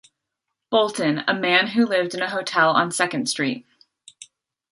Bolton, 0.71 1.21
a 1.27 1.33
man 1.35 1.67
who 1.67 1.85
lived 1.85 2.15
in 2.15 2.23
a 2.23 2.29
hotel 2.31 2.71
on 2.71 2.91
Second 2.91 3.29
Street. 3.29 3.67